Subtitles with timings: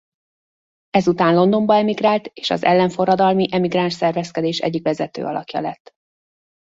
[0.89, 5.93] Ezután Londonba emigrált és az ellenforradalmi emigráns szervezkedés egyik vezető alakja lett.